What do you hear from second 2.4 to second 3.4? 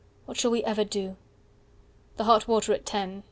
water at ten.